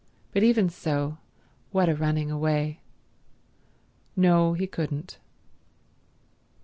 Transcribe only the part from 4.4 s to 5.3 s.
he couldn't.